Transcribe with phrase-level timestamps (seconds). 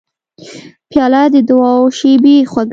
[0.89, 2.69] پیاله د دعاو شېبې خوږوي.